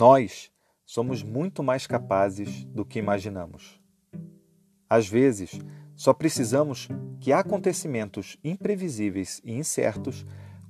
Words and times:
Nós 0.00 0.50
somos 0.86 1.22
muito 1.22 1.62
mais 1.62 1.86
capazes 1.86 2.64
do 2.64 2.86
que 2.86 2.98
imaginamos. 2.98 3.78
Às 4.88 5.06
vezes, 5.06 5.60
só 5.94 6.14
precisamos 6.14 6.88
que 7.20 7.34
acontecimentos 7.34 8.38
imprevisíveis 8.42 9.42
e 9.44 9.52
incertos 9.52 10.24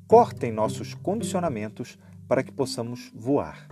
cortem 0.09 0.51
nossos 0.51 0.95
condicionamentos 0.95 1.97
para 2.27 2.43
que 2.43 2.51
possamos 2.51 3.13
voar, 3.15 3.69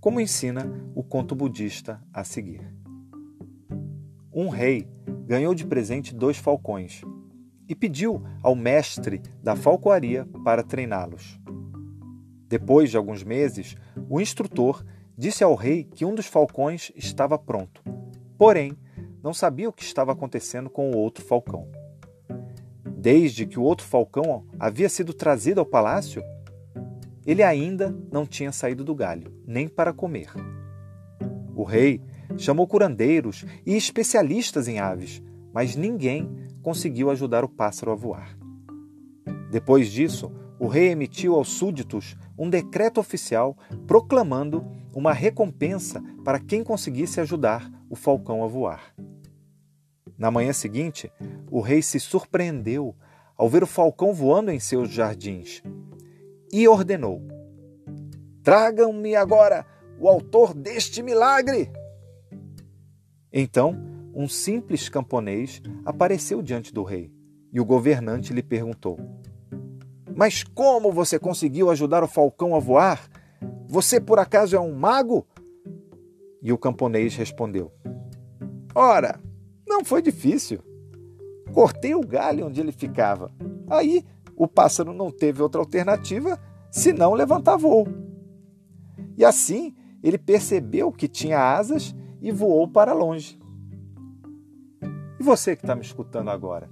como 0.00 0.20
ensina 0.20 0.70
o 0.94 1.02
conto 1.02 1.34
budista 1.34 2.04
a 2.12 2.22
seguir. 2.22 2.70
Um 4.30 4.50
rei 4.50 4.86
ganhou 5.26 5.54
de 5.54 5.64
presente 5.64 6.14
dois 6.14 6.36
falcões 6.36 7.00
e 7.66 7.74
pediu 7.74 8.22
ao 8.42 8.54
mestre 8.54 9.22
da 9.42 9.56
falcoaria 9.56 10.28
para 10.44 10.62
treiná-los. 10.62 11.40
Depois 12.54 12.88
de 12.88 12.96
alguns 12.96 13.24
meses, 13.24 13.74
o 14.08 14.20
instrutor 14.20 14.84
disse 15.18 15.42
ao 15.42 15.56
rei 15.56 15.82
que 15.82 16.04
um 16.04 16.14
dos 16.14 16.26
falcões 16.26 16.92
estava 16.94 17.36
pronto, 17.36 17.82
porém 18.38 18.78
não 19.20 19.34
sabia 19.34 19.68
o 19.68 19.72
que 19.72 19.82
estava 19.82 20.12
acontecendo 20.12 20.70
com 20.70 20.92
o 20.92 20.96
outro 20.96 21.24
falcão. 21.24 21.66
Desde 22.96 23.44
que 23.44 23.58
o 23.58 23.62
outro 23.64 23.84
falcão 23.84 24.46
havia 24.56 24.88
sido 24.88 25.12
trazido 25.12 25.58
ao 25.58 25.66
palácio, 25.66 26.22
ele 27.26 27.42
ainda 27.42 27.92
não 28.12 28.24
tinha 28.24 28.52
saído 28.52 28.84
do 28.84 28.94
galho, 28.94 29.34
nem 29.44 29.66
para 29.66 29.92
comer. 29.92 30.30
O 31.56 31.64
rei 31.64 32.00
chamou 32.38 32.68
curandeiros 32.68 33.44
e 33.66 33.74
especialistas 33.74 34.68
em 34.68 34.78
aves, 34.78 35.20
mas 35.52 35.74
ninguém 35.74 36.30
conseguiu 36.62 37.10
ajudar 37.10 37.42
o 37.42 37.48
pássaro 37.48 37.90
a 37.90 37.96
voar. 37.96 38.38
Depois 39.50 39.90
disso, 39.90 40.30
o 40.64 40.66
rei 40.66 40.88
emitiu 40.88 41.34
aos 41.34 41.48
súditos 41.50 42.16
um 42.38 42.48
decreto 42.48 42.98
oficial 42.98 43.54
proclamando 43.86 44.64
uma 44.94 45.12
recompensa 45.12 46.02
para 46.24 46.40
quem 46.40 46.64
conseguisse 46.64 47.20
ajudar 47.20 47.70
o 47.90 47.94
falcão 47.94 48.42
a 48.42 48.46
voar. 48.46 48.94
Na 50.16 50.30
manhã 50.30 50.54
seguinte, 50.54 51.12
o 51.50 51.60
rei 51.60 51.82
se 51.82 52.00
surpreendeu 52.00 52.96
ao 53.36 53.46
ver 53.46 53.62
o 53.62 53.66
falcão 53.66 54.14
voando 54.14 54.50
em 54.50 54.58
seus 54.58 54.88
jardins 54.88 55.62
e 56.50 56.66
ordenou: 56.66 57.20
Tragam-me 58.42 59.14
agora 59.14 59.66
o 60.00 60.08
autor 60.08 60.54
deste 60.54 61.02
milagre! 61.02 61.70
Então, 63.30 63.76
um 64.14 64.26
simples 64.26 64.88
camponês 64.88 65.60
apareceu 65.84 66.40
diante 66.40 66.72
do 66.72 66.82
rei 66.82 67.12
e 67.52 67.60
o 67.60 67.66
governante 67.66 68.32
lhe 68.32 68.42
perguntou: 68.42 68.98
Mas 70.14 70.44
como 70.44 70.92
você 70.92 71.18
conseguiu 71.18 71.70
ajudar 71.70 72.04
o 72.04 72.08
falcão 72.08 72.54
a 72.54 72.58
voar? 72.58 73.08
Você 73.66 74.00
por 74.00 74.18
acaso 74.18 74.54
é 74.54 74.60
um 74.60 74.72
mago? 74.72 75.26
E 76.40 76.52
o 76.52 76.58
camponês 76.58 77.16
respondeu: 77.16 77.72
Ora, 78.74 79.20
não 79.66 79.84
foi 79.84 80.00
difícil. 80.00 80.60
Cortei 81.52 81.94
o 81.94 82.00
galho 82.00 82.46
onde 82.46 82.60
ele 82.60 82.72
ficava. 82.72 83.32
Aí 83.68 84.04
o 84.36 84.46
pássaro 84.46 84.92
não 84.92 85.10
teve 85.10 85.42
outra 85.42 85.60
alternativa 85.60 86.38
senão 86.70 87.14
levantar 87.14 87.56
voo. 87.56 87.86
E 89.16 89.24
assim 89.24 89.74
ele 90.02 90.18
percebeu 90.18 90.92
que 90.92 91.08
tinha 91.08 91.38
asas 91.38 91.94
e 92.20 92.30
voou 92.30 92.68
para 92.68 92.92
longe. 92.92 93.38
E 95.18 95.22
você 95.22 95.56
que 95.56 95.62
está 95.62 95.74
me 95.74 95.82
escutando 95.82 96.30
agora, 96.30 96.68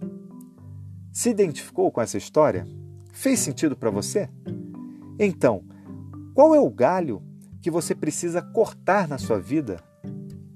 se 1.13 1.31
identificou 1.31 1.91
com 1.91 2.01
essa 2.01 2.19
história? 2.19 2.67
Fez 3.13 3.39
sentido 3.39 3.77
para 3.77 3.91
você? 3.91 4.29
Então, 5.19 5.63
qual 6.35 6.55
é 6.55 6.61
o 6.61 6.71
galho 6.71 7.23
que 7.61 7.71
você 7.71 7.95
precisa 7.95 8.43
cortar 8.43 9.07
na 9.07 9.19
sua 9.19 9.39
vida 9.39 9.81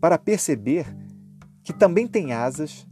para 0.01 0.19
perceber 0.19 0.87
que 1.63 1.73
também 1.73 2.07
tem 2.07 2.33
asas 2.33 2.87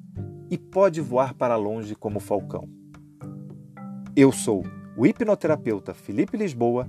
e 0.50 0.58
pode 0.58 1.00
voar 1.00 1.34
para 1.34 1.56
longe 1.56 1.94
como 1.94 2.20
falcão. 2.20 2.68
Eu 4.14 4.30
sou 4.30 4.64
o 4.96 5.06
hipnoterapeuta 5.06 5.94
Felipe 5.94 6.36
Lisboa 6.36 6.88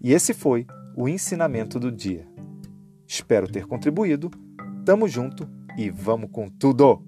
e 0.00 0.12
esse 0.12 0.34
foi 0.34 0.66
o 0.96 1.08
ensinamento 1.08 1.80
do 1.80 1.90
dia. 1.90 2.26
Espero 3.06 3.50
ter 3.50 3.66
contribuído. 3.66 4.30
Tamo 4.84 5.08
junto 5.08 5.48
e 5.76 5.90
vamos 5.90 6.30
com 6.30 6.48
tudo! 6.48 7.04